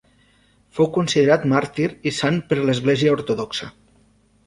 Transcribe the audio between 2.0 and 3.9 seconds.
i sant per l'Església ortodoxa.